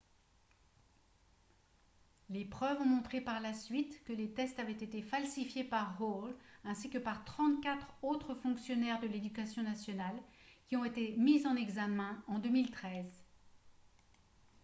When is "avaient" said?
4.59-4.71